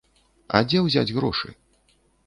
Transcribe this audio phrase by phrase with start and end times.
[0.59, 1.47] А дзе ўзяць грошы?